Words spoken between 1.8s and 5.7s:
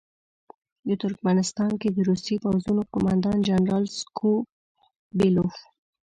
کې د روسي پوځونو قوماندان جنرال سکو بیلوف.